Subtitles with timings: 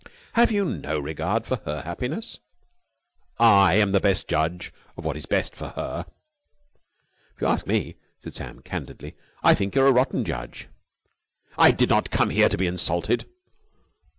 [0.33, 2.39] "Have you no regard for her happiness?"
[3.37, 6.07] "I am the best judge of what is best for her."
[7.35, 10.69] "If you ask me," said Sam candidly, "I think you're a rotten judge."
[11.55, 13.25] "I did not come here to be insulted!"